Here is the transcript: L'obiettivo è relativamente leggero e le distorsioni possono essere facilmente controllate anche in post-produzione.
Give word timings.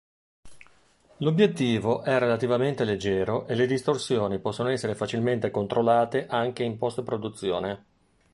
L'obiettivo 1.17 2.01
è 2.01 2.17
relativamente 2.17 2.83
leggero 2.85 3.45
e 3.45 3.53
le 3.53 3.67
distorsioni 3.67 4.39
possono 4.39 4.69
essere 4.69 4.95
facilmente 4.95 5.51
controllate 5.51 6.25
anche 6.25 6.63
in 6.63 6.79
post-produzione. 6.79 7.85